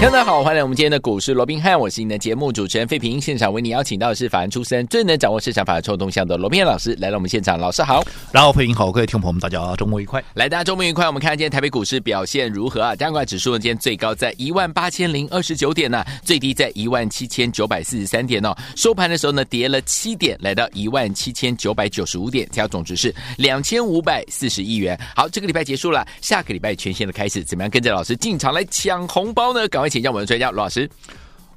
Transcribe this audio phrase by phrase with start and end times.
[0.00, 3.20] 大家好，欢迎来我们今天的股市罗宾汉，我是您的节目主持人费平。
[3.20, 7.58] 现场为你邀请到的是法案出身、最能掌握市场法的臭动向的罗宾汉老师来到我们现场。
[7.58, 10.22] 老师好，然后费平好，各位听众朋友们，大家周末愉快。
[10.34, 11.06] 来，大家周末愉快。
[11.06, 12.96] 我们看今天台北股市表现如何啊？
[12.96, 18.56] 加权指数呢，今天最高在一万八千零二十九点呢、最低在一万七千九百四十三点哦。
[18.76, 24.98] 收盘的时候呢，跌了七点，来到一万七千九百九十五点，成交总值是两千五百四十亿元。
[25.14, 29.66] 好，这个礼拜结束了，下个礼拜全新的开始，怎么样跟着老师进场来抢红包呢？
[29.68, 30.68] 赶快请让我们的专家老。
[30.68, 30.88] 老师，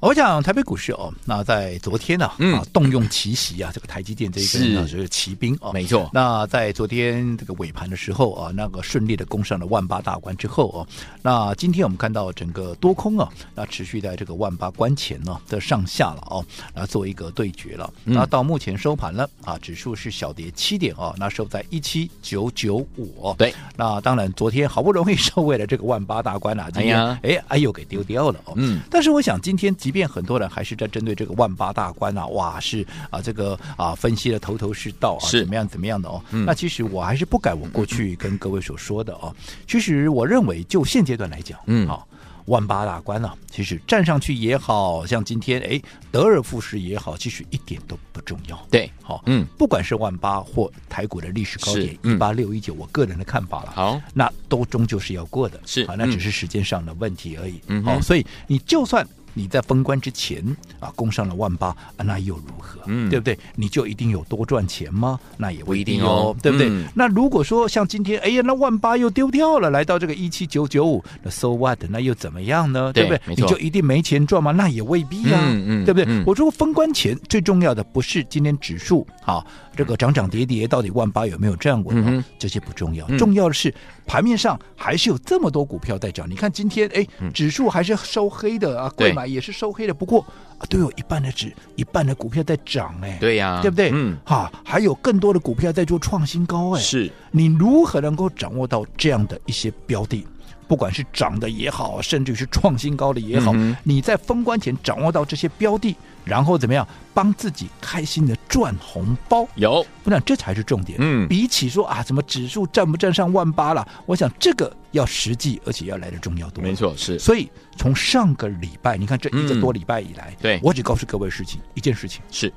[0.02, 6.10] 我讲台北股市哦，那在昨天呢、啊，嗯、啊，动用奇袭啊，这个台积电这一根呢是骑兵哦，没错。
[6.12, 10.82] 那在昨天这个尾盘的时候啊，那个顺利的攻上了万八大关之后哦、啊，
[11.22, 16.44] 那今天我们看到整个多空啊，那持续在这个万八关前呢的上下了哦，
[16.74, 17.88] 那做一个对决了。
[18.04, 23.32] 嗯、那到目前收盘了啊，指数是小跌七点哦，那收在一七九九五。
[23.38, 28.54] 对，那当然昨天好不容易收为了这个万八大关啊，今天哎呀，哎又给丢掉了哦。
[28.56, 36.22] 嗯，但是我想，今天即便很多人还是在针对这个万八大关啊，哇，是啊，这个啊分析的头头是道啊，是怎么样怎么样的哦。
[36.30, 39.34] 嗯、那其实我还是不改我过去跟各位所说的哦。
[39.68, 42.08] 其实我认为，就现阶段来讲，嗯，好，
[42.46, 48.66] 万八大关啊，其实站上去也好像今天哎得而复失也好，其实一点都不重要。
[48.70, 57.60] 对，好，嗯，不管是万八或台股的历史高点一八六一九，我个人的看法了，好，那都终究是要过的，是啊，那只是时间上的问题而已。
[57.66, 59.06] 嗯，好，所以你就算。
[59.34, 60.44] 你在封关之前
[60.80, 62.80] 啊，攻上了万八，啊，那又如何？
[62.86, 63.38] 嗯，对不对？
[63.54, 65.18] 你就一定有多赚钱吗？
[65.36, 66.68] 那也不一定哦，对不对？
[66.68, 71.78] 嗯、那如果说像今天，哎呀，那万八又丢掉了，来到这个一七九九五，那 so what？
[71.88, 72.92] 那又怎么样呢？
[72.92, 73.34] 对，对不对？
[73.36, 74.52] 你就一定没钱赚吗？
[74.52, 76.04] 那也未必啊，嗯嗯、对不对？
[76.08, 79.44] 嗯、我说封关前最重要的不是今天指数啊，
[79.74, 82.24] 这个涨涨跌跌到底万八有没有站稳？
[82.38, 83.74] 这些不重要，重要的是
[84.06, 86.30] 盘面上还是有这么多股票在涨。
[86.30, 89.32] 你看今天，哎，指数还是收黑的啊，贵买。
[89.32, 90.20] 也是收黑的，不过
[90.58, 93.90] 啊，都有一半的指，一半的股票在涨哎，对呀，对不对？
[93.94, 100.26] 嗯，哈，还有更多的股票在做创新高哎，是你如何能够掌握到这样的一些标的？
[100.72, 105.94] 不管是涨的也好，甚至是创新高的也好，嗯、你在封关前掌握到这些标的，
[106.24, 109.46] 然后怎么样帮自己开心的赚红包？
[109.56, 110.96] 有，我想这才是重点。
[110.98, 116.64] 嗯，比起说啊，什么指数站不站上万八了，我想这个要实际，而且要来的重要多。
[116.64, 117.18] 没错，是。
[117.18, 122.50] 所以从上个礼拜，你看这一个多礼拜以来，对、嗯、我只告诉各位事情一件事情是。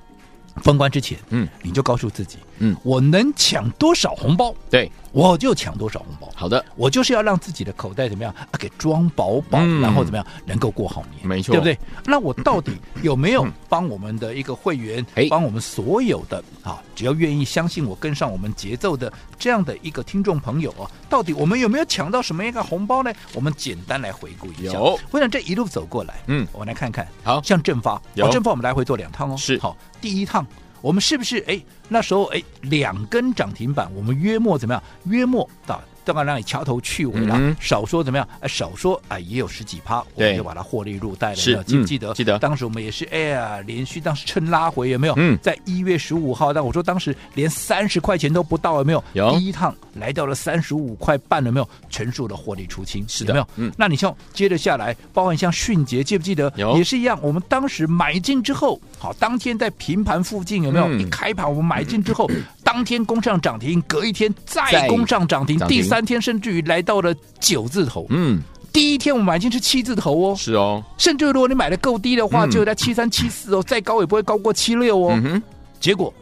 [0.63, 6.29] 封关之前，嗯，你就告诉自己，嗯，我能抢多少红包，对，我就抢多少红包。
[6.35, 11.77] 好的，我就是要让自己的口袋怎么样啊，给装饱饱，嗯、然后怎么样能够过好年，没错，对不对？
[12.05, 12.71] 那我到底
[13.01, 23.13] 有没有帮我们的一个会员，帮我们所有的啊，只要愿意相信我，跟上我们节奏的这样的一个听众朋友啊，到底我们有没有抢到什么样一个红包呢？
[23.33, 24.73] 我们简单来回顾一下。
[24.73, 27.41] 有，我想这一路走过来，嗯，我们来看看，好。
[27.41, 28.29] 像正发，有。
[28.29, 29.59] 正发，我们来回做两趟哦，是。
[29.59, 30.45] 好，第一趟。
[30.85, 31.59] 我们是不是哎？
[31.89, 34.83] 那时候哎，两根涨停板，我们约莫怎么样？
[35.05, 35.81] 约莫到。
[36.05, 38.27] 当然让你掐头去尾了，嗯、少说怎么样？
[38.39, 41.35] 哎，少说哎，也有十几趴，我们就把它获利入袋了。
[41.35, 42.13] 是记不记得？
[42.13, 42.37] 记得。
[42.39, 45.13] 当时我们也是哎呀，连续当时趁拉回有没有？
[45.17, 49.03] 嗯，在一月十五号，但我说当时连三十块钱都不到有没有？
[49.13, 49.31] 有。
[49.37, 51.67] 第一趟来到了三十五块半有没有？
[51.89, 53.47] 全数的获利出清，是的，有没有？
[53.55, 53.71] 嗯。
[53.77, 56.51] 那你像接着下来，包含像迅捷，记不记得？
[56.55, 56.77] 有。
[56.77, 60.85] 也是一样，我们当时买进之后，好，当天在平盘附近有没有？
[60.87, 62.43] 嗯、一开盘我们买进之后，嗯、
[62.75, 65.95] 当天攻上涨停，隔一天再攻上涨停，第三。
[65.95, 68.41] 三天甚至于来到了九字头，嗯，
[68.73, 75.43] 第一天我们买进是七字头哦，是哦，甚至如果你买的够低的话，嗯、就在七三七四哦，再高也不会高过七六哦，嗯、哼。
[75.79, 76.13] 结果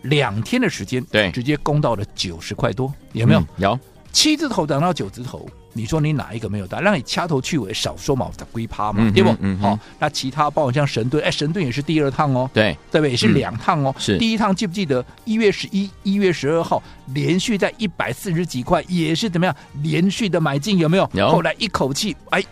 [0.00, 3.40] 两天的时间，对，直接攻到了九十块多，有没有？
[3.40, 3.78] 嗯、有。
[4.14, 5.46] 七字头涨到九字头。
[5.74, 6.80] 你说你哪一个没有大？
[6.80, 9.30] 让你掐头去尾，少说嘛，归趴嘛，对不？
[9.60, 13.10] 好，那其他包括像神盾，哎，神盾也是第二趟哦，对，对不对？
[13.10, 13.94] 也是两趟哦。
[13.98, 16.82] 是第一趟记不记得一月十一、一月十二号
[17.14, 21.08] 连续在一百四十几块，也是怎么样连续的买进，有没有？
[21.12, 21.30] 有。
[21.30, 22.42] 后来一口气，哎，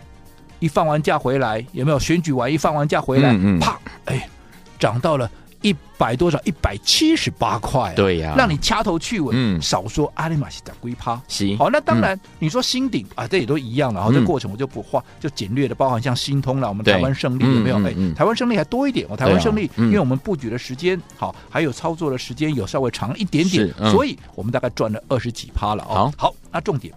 [0.59, 1.99] 一放完假回来，有没有？
[1.99, 4.29] 选举完一放完假回来，啪，哎，
[4.79, 5.29] 涨到了
[5.61, 6.39] 一百多少？
[6.43, 7.93] 一百七十八块。
[7.95, 9.33] 对呀，让你掐头去尾。
[9.35, 11.19] 嗯，少说阿里马西达龟趴。
[11.27, 13.99] 行，好，那当然你说新鼎啊，这也都一样了。
[13.99, 17.77] 然后这过程我就不画，就简略的包含像新通了，我们台湾胜利有没有？
[17.85, 19.07] 哎，台湾胜利还多一点。
[19.09, 25.83] 我台湾胜利，因为我们布局的时间好，还有操作的时间有稍微长一点点，所以我们大概赚了二十几趴了。
[25.83, 26.93] 哦，好，那重点，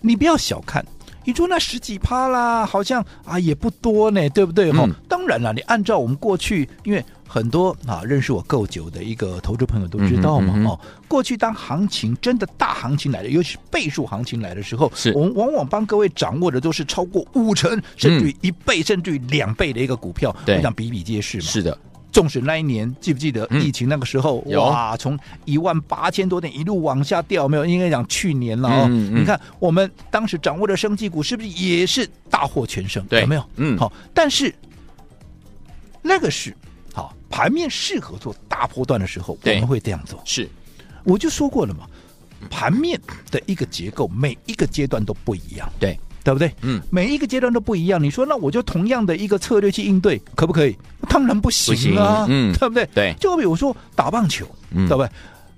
[0.00, 0.84] 你不要小看。
[1.24, 4.72] 你说那十几趴啦，好像啊也不多呢，对不对？
[4.72, 21.44] 哈、嗯，当然了，你按照我们过去，因为很多啊认识我够久的一个投资朋友都知道嘛，哦、过去当行情真的大行情来的，尤其是倍数行情来的时候，是我们往往帮各位掌握的都是超过五成，甚至于一倍，甚至于两倍的一个股票，我想比比皆是嘛。
[21.44, 21.76] 是的。
[22.10, 27.66] 纵使那一年记不记得疫情那个时候，嗯、哇，从一万八千多点一路往下掉，没有？
[27.66, 28.86] 应该讲去年了哦。
[28.88, 33.04] 嗯嗯、你看我们当时掌握的生技股是不是也是大获全胜？
[33.06, 33.44] 对，有没有？
[33.56, 33.92] 嗯，好。
[34.14, 34.54] 但是
[36.02, 36.56] 那个是
[36.92, 40.20] 好盘面适合做大波段的时候，我们会这样做。
[40.24, 40.48] 是，
[41.04, 41.86] 我就说过了嘛，
[42.48, 42.98] 盘面
[43.30, 45.70] 的一个结构，每一个阶段都不一样。
[45.78, 45.98] 对。
[46.24, 46.52] 对不对？
[46.62, 48.02] 嗯，每一个阶段都不一样。
[48.02, 50.76] 你说，那我就同样的一个策略去应对，可不可以？
[51.08, 52.88] 当然不行啊，嗯，对不对？
[52.94, 55.10] 对，就比如说打棒球，嗯，对不对？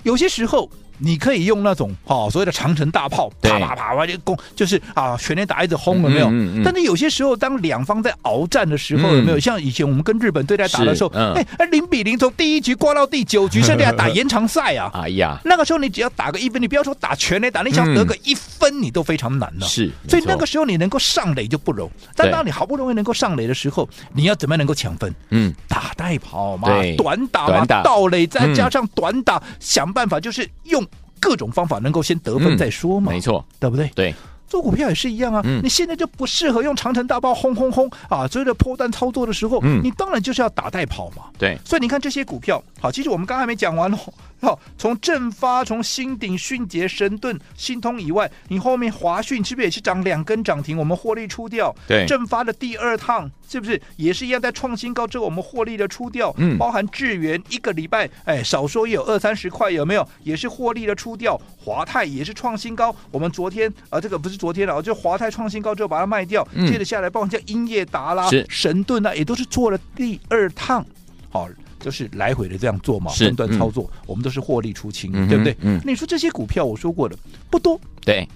[0.02, 0.70] 有些时候。
[1.00, 6.30] 你可以用那种哦，所谓的长城大炮，啪啪啪啪就攻，就是啊，全力打一直轰，有没有？
[6.62, 9.40] 但是有些时候，当两方在鏖战的时候，有没有？
[9.40, 14.90] 像以前我们跟日本队在打的时候，哎，零比零，从第一局挂到第九局，甚至还打延长赛啊！
[14.94, 19.66] 哎呀，那个时候你只要打个一分，你不要说打全垒打，你想得个一分，你都非常难了。
[19.66, 22.06] 是，所以那个时候你能够上垒就不容易。
[22.14, 25.14] 但当你好不容易能够上垒的时候，你要怎么样能够抢分？
[25.30, 26.68] 嗯，打带跑嘛，
[26.98, 30.84] 短打嘛，盗垒再加上短打，想办法就是用。
[31.20, 33.88] 各种方法能够先得分再说嘛，没错，对不对？
[33.94, 34.14] 对，
[34.48, 35.42] 做股票也是一样啊。
[35.62, 41.24] 你现在就不适合用长城大炮轰轰轰啊，所以的波段操作的时候，嗯你当然就是要打带跑嘛。
[41.38, 43.98] 对，所以你看这些股票，好，其实我们刚才还没讲完哦。
[44.40, 50.78] 好，从正发、从新鼎、迅捷、神盾、新通以外，你后面华讯是不是也是涨两根涨停？
[50.78, 51.74] 我们获利出掉。
[51.86, 56.34] 对，正发的第二趟是不是也是一样在创新高之后，我们获利的出掉？
[56.38, 60.08] 嗯，包含智源一个礼拜，哎，少说也有二三十块，有没有？
[60.22, 61.38] 也是获利的出掉。
[61.62, 70.84] 华泰也是创新高，我们昨天啊，这个不是昨天了，就华泰创新高之后把它卖掉，嗯、接着下来，包括像英业达啦、神盾啊，也都是做了第二趟。
[71.28, 71.46] 好。
[71.80, 75.56] 就是来回的这样做嘛，分段操作，我们都是获利出清，对不对？
[75.60, 77.16] 嗯，你说这些股票，我说过的
[77.50, 78.28] 不多，对，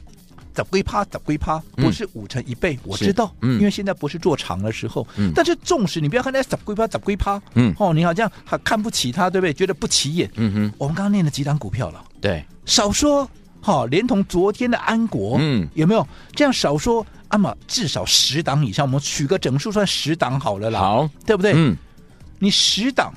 [0.52, 1.04] 咋归趴？
[1.04, 6.86] 咋归趴，不是五成一倍，我知道，嗯，因为现在不是做长的时候，嗯，但是纵使你不要看那咋归趴？
[6.86, 9.52] 咋归趴，嗯，哦，你好像还看不起他，对不对？
[9.52, 13.28] 觉得不起眼，嗯哼，我们刚刚念了几档股票了，对，少说，
[13.60, 16.06] 好，连同昨天的安国，嗯，有没有？
[16.34, 17.04] 这样少说？
[17.30, 21.52] 那么至少十档以上，我们取个整数算十档好了啦，好，对不对？
[21.56, 21.76] 嗯，
[22.38, 23.12] 你十档。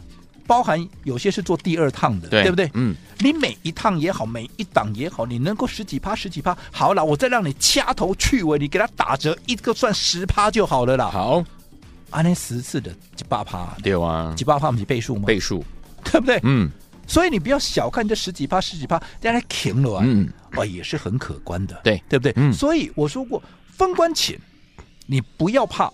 [0.48, 2.72] 包含有些是做第二趟的，对，对不对？
[2.74, 11.10] 嗯，你每一趟也好，每一档也好，你能够十几趴、十几趴，好了，我再让你掐头去尾，你给他打折，一个算十趴就好了啦。
[11.12, 11.44] 好，
[12.12, 15.24] 按，那十次的几八趴，对啊，几八趴不是倍数吗？
[15.28, 15.64] 倍数，
[16.06, 16.40] 对不对？
[16.44, 16.72] 嗯，
[17.06, 22.32] 所以你不要小看这十几趴、十几趴，让它停了啊，嗯，哦，也是很可观的，对，对不对？
[22.38, 23.44] 嗯，所以我说过，
[23.76, 24.40] 封关前
[25.06, 25.92] 你不要怕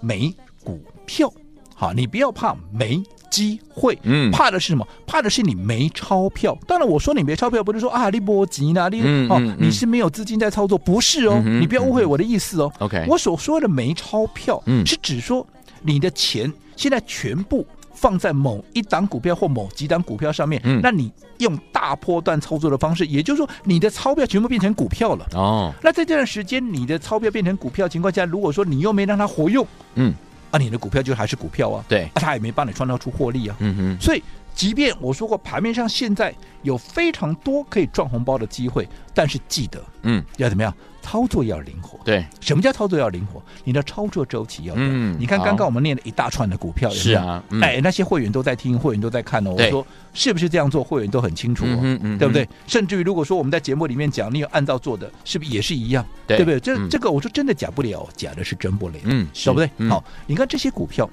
[0.00, 1.32] 没股票，
[1.76, 3.00] 好，你不要怕没。
[3.28, 4.86] 机会，嗯，怕的是什么？
[5.04, 6.56] 怕的是你没钞票。
[6.66, 12.72] 当然，我说你没钞票，不是说啊，你波及呢，你哦，你是没有资金在操作，不是哦，你不要误会我的意思哦。
[12.78, 15.44] OK，我所说的没钞票，嗯，是指说
[15.82, 25.26] 你的钱现在全部放在某一档股票或某几档股票上面，嗯，那你用大波段操作的方式，也就是说，你的钞票全部变成股票了。
[25.34, 29.66] 哦，那在这段时间，你的钞票变成股票情况下，如果说你又没让它活用，
[29.96, 30.14] 嗯。
[30.50, 34.22] 那、啊、你的股票就还是股票啊，对，啊、他也没帮你创造出获利啊，嗯哼，所以
[34.56, 40.74] 即便我说过盘面上现在有非常多可以赚红包的机会，但是记得，嗯，要怎么样？
[41.02, 43.40] 操作要灵活，对，什么叫操作要灵活？
[43.62, 44.88] 你的操作周期要短。
[44.90, 49.50] 嗯，你看刚刚我们念了一大串的股票，是啊，哎，那些会员都在听，会员都在看哦。
[49.50, 50.82] 我说是不是这样做？
[50.82, 52.48] 会员都很清楚哦，对不对？
[52.66, 56.04] 甚至于如果说我们在节目里面讲，你有按照做的，是不是也是一样？
[56.26, 56.58] 对不对？
[56.58, 59.70] 这这个我说真的假不了，假的是真不了，嗯，对不对？
[59.88, 61.08] 好，你看这些股票，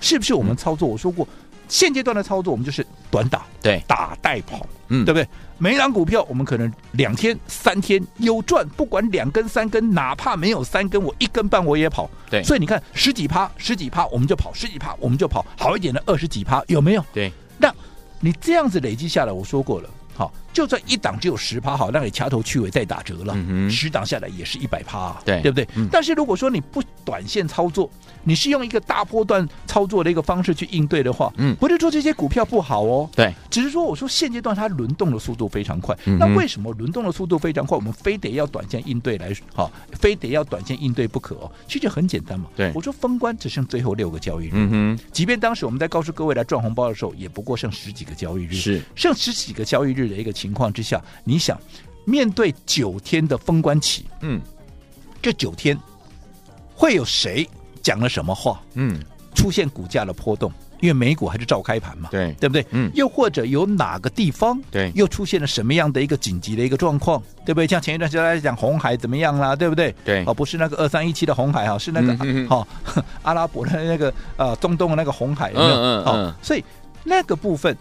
[0.00, 0.88] 是不是我们操作？
[0.88, 1.28] 我说过。
[1.70, 5.26] 现阶段的操作，我们就是短打，对，打带跑，嗯，对不对？
[5.56, 12.10] 每档股票，我们可能两天、三天有赚，不管两根、三根，哪怕没有三根，我一根半我也跑。
[12.28, 15.44] 对，所以你看，十几趴、十几趴，我们就跑；十几趴，我们就跑。
[15.56, 17.04] 好一点的二十几趴，有没有？
[17.12, 17.72] 对，那
[18.20, 19.90] 你这样子累积下来，我说过了。
[20.14, 25.66] 好，就算一档只有十趴，好，让你掐头去尾再打折了，嗯、十档下来也是一百趴，对，对不对？
[25.76, 27.90] 嗯、但是如果说你不短线操作，
[28.24, 41.50] 你是用一个大波段操作的一个方式去应对的话，嗯，不是说这些股票不好哦，对，只是说我说现阶段它轮动的速度非常快，嗯、那为什么轮动的速度非常快，我们非得要短线应对来，好，非得要短线应对不可哦？
[41.66, 48.82] 其实很简单嘛，对，我说封关只剩最后六个交易日，嗯哼，即便当时我们在告诉各位来赚红包的时候，也不过剩十几个交易日，是。
[48.94, 51.58] 剩十几个交易日的一个情况之下，你想
[52.04, 54.40] 面对九天的封关期，嗯，
[55.22, 55.78] 这九天
[56.74, 57.48] 会有谁？
[57.82, 58.60] 讲了什么话？
[58.74, 58.98] 嗯，
[59.34, 62.64] 出现股价的波动，因为美股还是照开盘嘛，对对不对？
[62.70, 67.66] 嗯，又或者有哪个地方对又出现了什么样的一个紧急的一个状况，对不对？
[67.66, 69.94] 像前一段时间来讲红海怎么样啦，对不对？
[70.04, 72.16] 对，哦，不是那个二三一七的红海哈，是那个
[72.48, 72.66] 好、 哦、
[73.22, 75.74] 阿拉伯的那个呃中东的那个红海，有没有？
[75.74, 76.64] 嗯嗯，所以
[77.04, 77.76] 那个部分。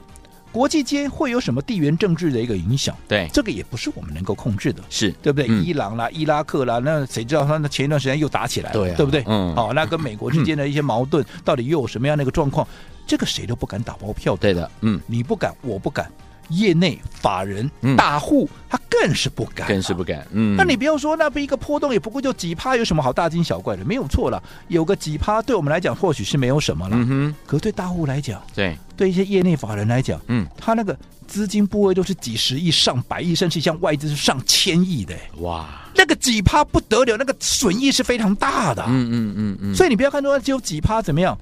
[0.51, 2.96] 国际间会有什么地缘政治的一个影响？
[3.08, 5.48] 对，这个也不是我们能够控制的，是对不对？
[5.50, 9.24] 嗯、伊朗啦、伊拉克啦，那谁知道他那前一段时间又打起来了，对，啊、对不对？
[9.27, 12.68] 嗯，好，那跟美国之间的一些矛盾， 到底又有什么样的一个状况？
[13.06, 16.12] 这个谁都不敢打包票，对的，嗯，你不敢，我不敢。
[16.50, 20.25] 业内法人大户，他更是不敢，更是不敢。
[20.32, 23.86] 嗯，那你不要说，那不一个波动也不过就几趴，有什么好大惊小怪的？
[23.86, 26.96] 没有错了，有个几趴，对我们来讲或许是没有什么了。
[26.98, 35.15] 嗯哼，可对大户来讲，对，对一些业内法人来讲，嗯，他那个资金部位都是几十亿、上百亿，甚至像外资是上千亿的。
[35.39, 38.84] 哇，那个几趴不得了，那个损益是非常大的。
[38.88, 41.38] 嗯嗯嗯嗯，所以你不要看说只有几趴怎么样。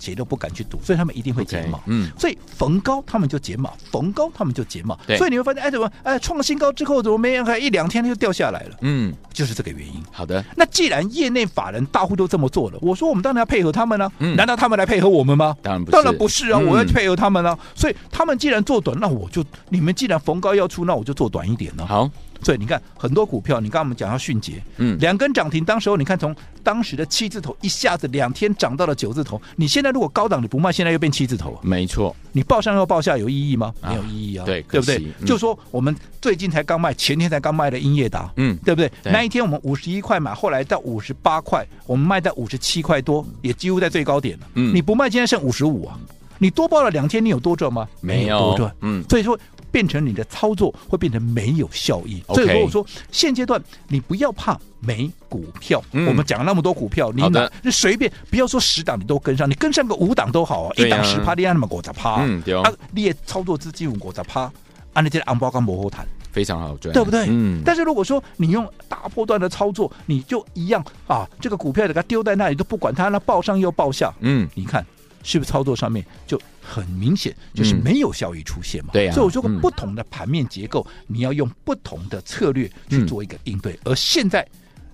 [0.00, 1.78] 谁都不敢去赌，所以他们一定会减码。
[1.78, 4.96] Okay, 嗯，所以逢高他们就减码，逢高他们就减码。
[5.06, 7.62] 对，所以你会发现，哎，怎么，哎，创新高之后怎么没人？
[7.62, 8.76] 一两天就掉下来了。
[8.80, 10.02] 嗯，就是这个原因。
[10.10, 14.12] 好的，那既然业内法人大户都这么做了，我说我们当然要配合他们呢、啊。
[14.20, 15.54] 嗯，难道他们来配合我们吗？
[15.62, 16.58] 当然不是，当然不是啊！
[16.58, 17.56] 我要配合他们啊。
[17.60, 21.86] 嗯、所以他们既然做短，那我就你们既然逢高要出，那我就做短一点呢。
[21.86, 22.10] 好。
[22.42, 33.74] 所以你看很多股票，你刚刚我们讲到迅捷，嗯，两根涨停，当时候你看从当时的七字头一下子两天涨到了九字头，你现在如果高档你不卖，现在又变七字头，没错，你报上又报下有意义吗？
[33.82, 35.02] 没有意义啊，对，对不对？
[35.26, 38.90] 就说我们最近才刚卖，前天才刚卖的英业达，嗯，对不对？
[39.04, 45.98] 那一天我们五十一块买，后来到五十八块，我们卖在五十七块多，也几乎在最高点了，嗯，你不卖，现在剩五十五啊，
[46.38, 47.88] 你多报了两天，你有多赚吗？
[48.00, 49.38] 没有多赚，嗯，所以说。
[49.70, 52.22] 变成你的操作会变成没有效益。
[52.28, 55.82] 所以说我说现阶段你不要怕没股票。
[55.92, 64.50] 嗯、我们讲了那么多股票，你哪就随便不要说十档你都跟上，你跟上个五档都好啊，一档十趴，你按那么五十趴，嗯，对啊，你也操作资金五十趴，
[64.92, 67.26] 按你这个红包跟模糊谈非常好赚，对不对？
[67.28, 67.62] 嗯。
[67.64, 74.84] 但是如果说你用大波段的操作，你就一样啊，这个股票给它丢在那里都不管它，那报上又报下，嗯，你看
[75.22, 76.40] 是不是操作上面就？
[76.62, 79.12] 很明显就是没有效益出现嘛，对呀。
[79.12, 83.76] 所以我说过，不同的盘面结构，你要用不同的策略去做一个应对。
[83.82, 84.46] 而现在，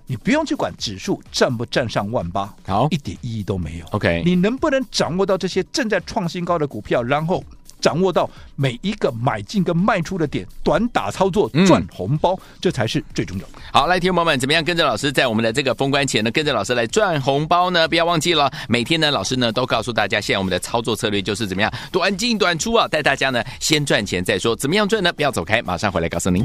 [0.07, 3.85] 你不用去管指数站不站上万八，好，一点意义都没有。
[3.91, 7.43] OK，你能不能掌握到这些正在创新高的股票，然后？
[7.79, 13.53] 掌握到每一个买进跟卖出的点，短打操作赚红包，嗯、这才是最重要的。
[13.71, 16.31] 好，来，听众朋友们，怎么样跟着老师在我们的这个封关前呢？
[16.31, 17.87] 跟着老师来赚红包呢？
[17.87, 24.55] 不要忘记了，每天呢，老师呢都告诉大家，现在我们的操作策略就是怎么样，短进短出啊，带大家呢先赚钱再说。
[24.55, 25.13] 怎么样赚呢？
[25.13, 26.43] 不要走开，马上回来告诉您。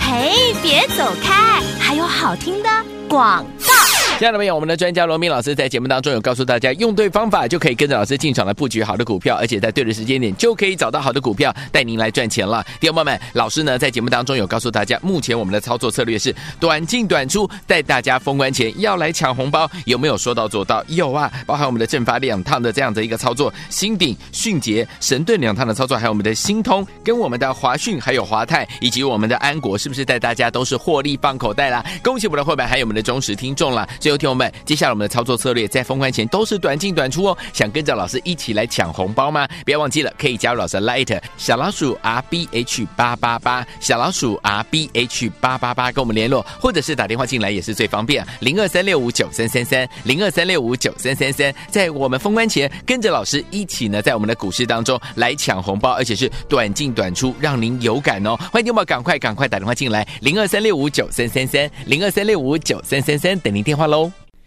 [0.00, 2.68] 嘿，别走开，还有好听的
[3.08, 3.73] 广告。
[4.16, 12.64] 亲爱的朋友，我们的专家罗明老师在节目当中有告诉大家，用对方法就可以跟着老师进场来布局好的股票，而且在对的时间点就可以找到好的股票，带您来赚钱了。
[12.78, 20.82] 弟兄们，老师呢在节目当中有告诉大家，目前我们的操作策略是短进短出，带大家封关前要来抢红包，有没有说到做到？
[20.86, 31.84] 有啊，包含我们的正发两趟的这样的一个操作，新鼎、迅捷、神盾两趟的操作，还有我们的新通跟我们的华讯，还有华泰以及我们的安国，是不是带大家都是获利放口袋啦？
[32.00, 33.84] 恭喜我们的会员，还有我们的忠实听众了。
[34.04, 37.38] 最后，听友们，接下来我们的操作策略在封关前都是短进短出哦。
[37.54, 39.48] 想跟着老师一起来抢红包吗？
[39.64, 48.22] 不要忘记了，可以加入老师 Light 小老鼠 R B H 八八八，小老鼠 R B H 八八八跟我们联络，或者是打电话进来也是最方便。
[48.40, 58.36] 零二三六五九三三三，零二三六五九三三三，在我们封关前跟着老师一起呢，在我们的股市当中来抢红包，而且是短进短出，让您有感哦。
[58.52, 63.93] 欢迎你们赶快赶快打电话进来，零二三六五九三三三，零二三六五九三三三，等您电话喽。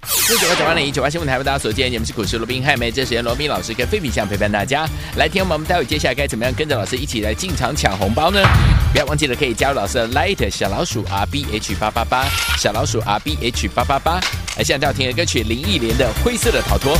[0.03, 4.85] 四九八九八零一九八新闻台为大家所见，你们是股市罗宾汉梅，这时间罗宾老师跟菲比相陪伴大家
[5.15, 8.41] 来听我们，待会接下来该怎么样跟着老师一起来进场抢红包呢？
[8.91, 12.25] 不要忘记了可以加入老师的 Light 小老鼠 R B H 八八八
[12.57, 14.19] 小老鼠 R B H 八八八，
[14.57, 16.95] 来现在要听的歌曲林忆莲的《灰色的逃脱》。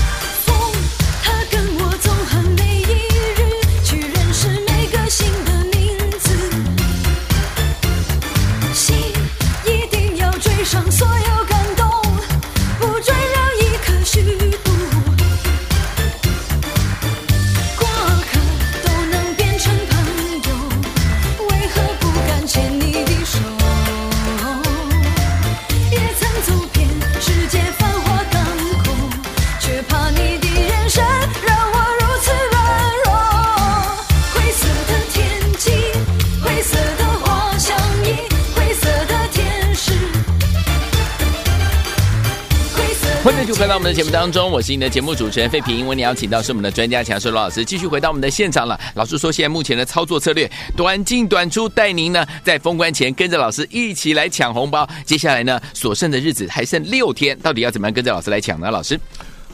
[43.27, 45.85] 欢迎继续回到我们的节目当中，我是你的节目主持人费平。
[45.85, 48.79] 为你邀请到是我们的专家强势罗老师，继续回到我们的现场了。
[48.95, 54.87] 老师说，现在目前的操作策略，短进短出，带您呢在封关前跟着老师一起来抢红包。
[55.03, 58.71] 接下来呢，所剩的日子还剩六天，到底要怎么样跟着老师来抢呢？
[58.71, 58.97] 老师，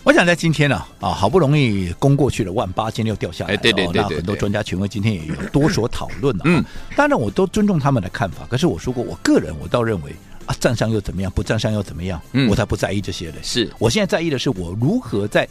[0.03, 6.43] 我想在今天呢，啊，好不容易攻过去了万八，今天又掉下来，对对对，那很多专家权威今天也有多所讨论了。
[6.45, 6.63] 嗯，
[6.95, 10.15] 当然我都尊重他们的看法，可是我说过，我个人我倒认为。
[10.45, 11.31] 啊，站上又怎么样？
[11.31, 12.21] 不站上又怎么样？
[12.33, 13.37] 嗯，我才不在意这些嘞。
[13.41, 15.47] 是我现在在意的是，我如何在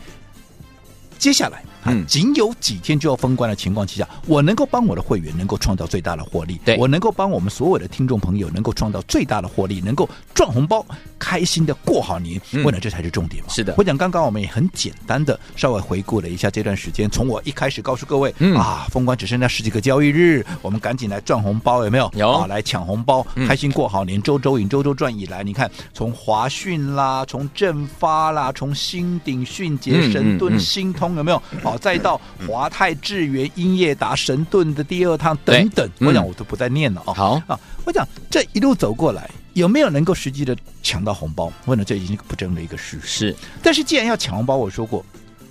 [1.19, 1.63] 接下来。
[1.85, 10.87] 嗯，仅有几天就要封关的情况之下，我能够帮我的会员能够创造最大的获利，对我能够帮我们所有的听众朋友能够创造最大的获利，能够赚红包，
[11.23, 13.49] 开心的过好年，为了这才是重点嘛。
[13.49, 22.11] 是的，我讲刚刚我们也很简单的稍微回顾了一下这段时间，从我一开始告诉各位，嗯啊，封关只剩下十几个交易日，我们赶紧来赚红包，有没有？
[22.17, 31.41] 有啊，来抢红包，开心过好年，周周赢，周周赚以来，你看从华讯啦，从正发啦，从新鼎、迅捷、神盾、新通，有没有？
[31.63, 32.21] 好，再到。
[32.49, 37.15] 华泰、智源、英业达、神盾的第二趟等等，嗯、我讲我都不再念了啊。
[37.15, 41.53] 好啊，我讲这一路走过来，有没有能够实际的抢到红包？
[41.67, 43.07] 问了这已经不争的一个事实。
[43.07, 45.05] 是，但是既然要抢红包，我说过，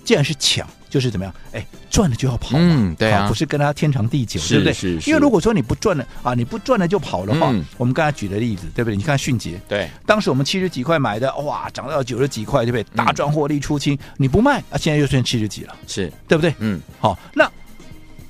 [0.04, 1.34] 既然是抢，就是怎么样？
[1.52, 4.72] 哎，赚了就要跑嘛，嗯、对啊，不是跟他天长地久，是对不对？
[4.72, 8.96] 是，是因为如果说你不赚了啊，你不赚了就跑的话，嗯、我们刚才举的例子，对不对？
[8.96, 12.84] 你看迅捷，对，当时我们七十几块买的，哇，涨到九十几块，对不对？
[12.96, 16.54] 大赚获利出清，嗯、你不卖啊，现在又剩七十几了，是对不对？
[16.58, 17.50] 嗯，好，那。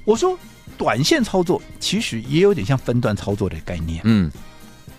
[0.04, 0.36] 我说，
[0.76, 4.00] 短线操作其实也有点像分段操作的概念。
[4.02, 4.28] 嗯，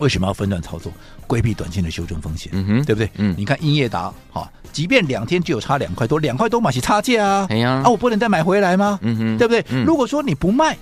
[0.03, 0.91] 为什么要分段操作？
[1.25, 2.51] 规避短线的修正风险。
[2.53, 3.09] 嗯哼，对不对？
[3.15, 7.47] 嗯，你看英业达，哈，即便两天只有差两块多，两块多嘛是差价啊。
[7.49, 8.99] 哎呀，啊，我不能再买回来吗？
[9.01, 9.65] 嗯哼，对不对？
[9.69, 10.77] 嗯，如果说你不卖，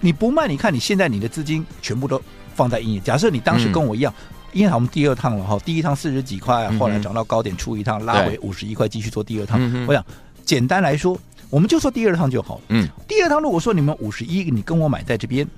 [0.00, 2.20] 你不卖，你看你现在你的资金全部都
[2.54, 3.00] 放在英业。
[3.00, 4.12] 假设你当时跟我一样，
[4.52, 9.58] 因为我们第二趟了哈，第一趟四十几块，后来涨到高点出一趟，拉回五十一块，继续做第二趟。
[9.86, 10.04] 我想
[10.44, 11.18] 简单来说。
[11.50, 12.60] 我们就说第二趟就好。
[12.68, 15.48] 嗯，第二趟如果说你们五十一，你跟我买在这边，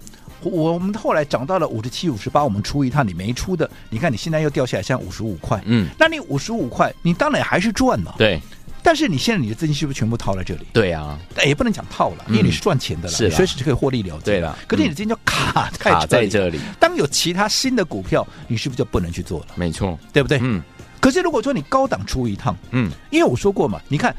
[0.43, 5.61] 我们后来涨到了五十七、五十八，我们出一趟，你没出的，你看你现在又掉下来，像五十五块。
[5.67, 8.15] 嗯，那你五十五块，你当然还是赚了。
[8.17, 8.41] 对，
[8.83, 10.67] 但是你现在你的资金是不是全部套在这里？
[10.73, 14.25] 对啊，也不能讲套了，因为你是赚钱的了，是随时就可以获利了结。
[14.25, 16.59] 对了，可是你的资金就卡卡在这里。
[16.79, 19.47] 当有其他新的股票，你是不是就不能去做了？
[19.55, 20.39] 没错，对不对？
[20.43, 20.63] 嗯。
[21.01, 24.15] 可是如果说你高档出一趟，嗯，因为我说过嘛，你看。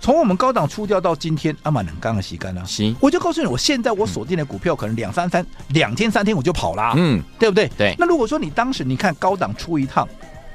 [0.00, 2.64] 从我们高档出掉到今天，阿玛能刚刚洗干了。
[2.64, 6.94] 行，我就告诉你，我现在我锁定的股票可能两三三两天三天我就跑啦。
[6.96, 7.68] 嗯，对不对？
[7.76, 7.94] 对。
[7.98, 10.08] 那如果说你当时你看高档出一趟，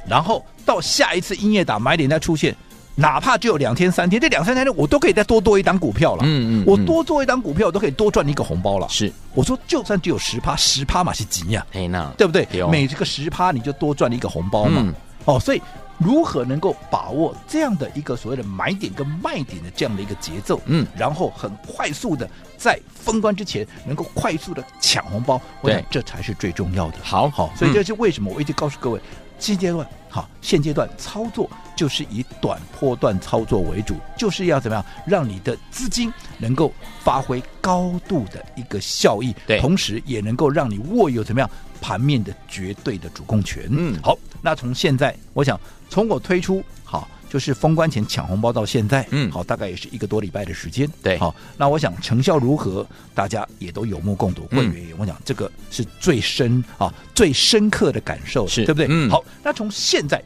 [0.08, 2.56] 然后到下一次音乐打买点再出现，
[2.96, 6.24] 哪怕只有两天三天，这两三天我都可以再多做一档股票了。
[6.26, 8.88] 嗯，嗯嗯，我多做一档股票，我都可以多赚一个红包了。
[8.90, 11.66] 是，我说就算只有十趴，十趴嘛是几呀？
[11.74, 12.48] 哎，那对不对？
[12.72, 14.82] 每这个十趴你就多赚了一个红包嘛。
[14.84, 14.94] 嗯、
[15.26, 15.62] 哦，所以。
[16.04, 20.60] 如何能够把握这样的一个所谓的买点跟卖点的这样的一个节奏？
[20.66, 26.98] 嗯，然后很快速的在封关之前能够快速的抢红包，我想这才是最重要的。
[27.02, 29.00] 好好，所以这是为什么我一直告诉各位，
[29.40, 41.50] 现阶段好，现阶段操作就是以短波段操作为主，就是要怎么样让你的资金能够发挥高度的一个效益，对，同时也能够让你握有怎么样
[41.82, 43.66] 盘面的绝对的主控权。
[43.70, 45.60] 嗯，好，那从现在我想。
[45.90, 54.48] 从我推出好，就是封关前抢红包到现在，嗯，好，大概也是一个多礼拜的时间，对，好，那我想成效如何，大家也都有目共睹。
[54.50, 58.88] 会员，我讲这个是最深啊、最深刻的感受，是对不对？
[58.90, 60.20] 嗯，好，那从现在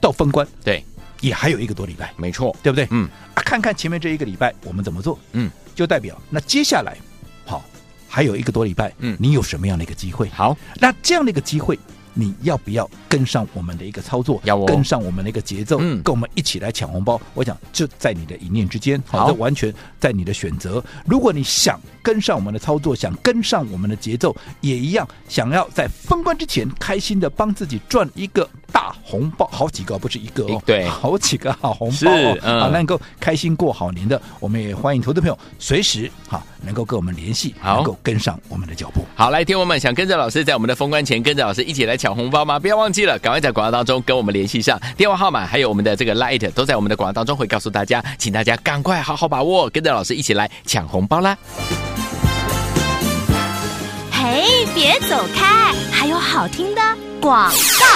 [0.00, 0.84] 到封关，对，
[1.20, 2.86] 也还有一个多礼拜，没错，对不对？
[2.92, 6.96] 嗯，啊，看看前面这一个礼拜我们怎么做，嗯，就代表那接下来
[7.44, 7.64] 好
[8.06, 10.28] 还有一个多礼拜，嗯，你有什么样的一个机会？
[10.28, 11.76] 好，那这样的一个机会。
[12.18, 14.40] 你要不要跟上我们的一个操作？
[14.42, 17.20] 要我跟上我们的一个节奏，嗯，跟我们一起来抢红包。
[17.32, 20.84] 我想就在你的一念之间，好，这完全在你的选择。
[21.06, 39.04] 如果你想跟上我们的操作，想跟上我们的节奏，也一样，想要在封关之前开心的帮自己赚一个大红包，好几个不是一个哦，对，好几个好红包哦，嗯、啊，能够开心过好年的，我们也欢迎投资朋友随时哈能够跟我们联系，能够跟上我们的脚步。
[39.14, 42.58] 好，来，听我们想跟着老师在我们的封关前跟着老师一起来抢红包吗？
[42.58, 51.36] 不要忘记了，赶快在广告当中跟我们联系上，电话号码还有我们的这个 Light 都在我们的广告当中会告诉大家，请大家赶快好好把握，跟着老师一起来抢红包啦！
[54.12, 56.82] 嘿，别走开，还有好听的
[57.20, 57.54] 广告。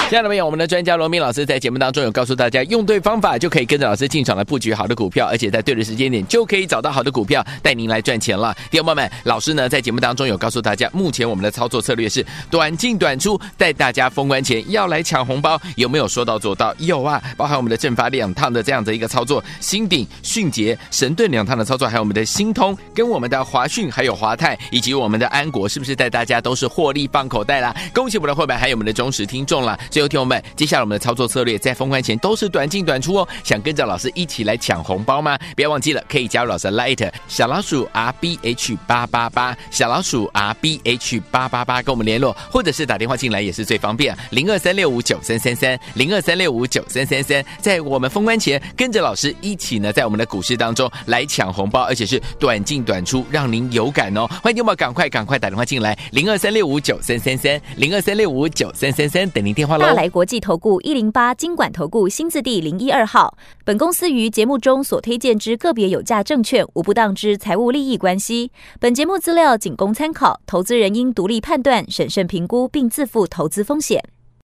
[0.09, 8.55] 亲爱的朋友，我们的专家罗明老师在节目当中有告诉大家，用对方法就可以跟着老师进场来布局好的股票，而且在对的时间点就可以找到好的股票，带您来赚钱了。
[8.71, 16.75] 弟兄们，老师呢在节目当中有告诉大家，目前我们的操作策略是短进短出，带大家封关前要来抢红包，有没有说到做到？
[16.79, 27.75] 有啊，包含我们的正发两趟的这样的一个操作，新鼎、迅捷、神盾两趟的操作，还有我们的新通跟我们的华讯，还有华泰以及我们的安国，是不是带大家都是获利放口袋啦？
[27.95, 29.79] 恭喜我们的会员，还有我们的中忠实听众了。
[29.91, 33.29] 最后，听友们，接下来我们的操作策略在封关前都是短进短出哦。
[33.45, 35.39] 想跟着老师一起来抢红包吗？
[35.55, 54.27] 不要忘记了，可以加入老师的 Light 小老鼠 R B H 八八八，小老鼠 R B H 八八八跟我们联络，或者是打电话进来也是最方便，零二三六五九三三三，零二三六五九三三三，在我们封关前跟着老师一起呢，在我们的股市当中来抢红包，而且是短进短出，让您有感哦。
[54.43, 59.85] 欢迎你们赶快赶快打电话进来，零二三六五九三三三，零二三六五九三先生，等您电话喽。
[59.85, 74.01] 大来国际投顾一零八经管投顾新字第零一二号，本公司于节目中所推荐之个别有价证券无不当之财务利益关系，本节目资料仅供参考，投资人应独立判断、审慎评估并自负投资风险。